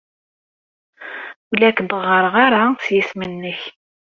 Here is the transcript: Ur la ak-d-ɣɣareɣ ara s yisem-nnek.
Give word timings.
Ur 1.49 1.57
la 1.59 1.67
ak-d-ɣɣareɣ 1.69 2.35
ara 2.45 2.61
s 2.85 2.87
yisem-nnek. 2.95 3.61